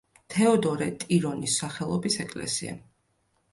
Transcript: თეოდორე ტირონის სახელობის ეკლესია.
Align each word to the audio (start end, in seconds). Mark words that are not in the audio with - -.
თეოდორე 0.35 0.87
ტირონის 1.03 1.59
სახელობის 1.63 2.19
ეკლესია. 2.27 2.77